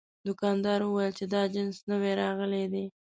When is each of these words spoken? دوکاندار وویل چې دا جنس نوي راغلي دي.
دوکاندار 0.27 0.79
وویل 0.83 1.13
چې 1.19 1.25
دا 1.33 1.41
جنس 1.53 1.77
نوي 1.91 2.11
راغلي 2.21 2.65
دي. 2.73 2.85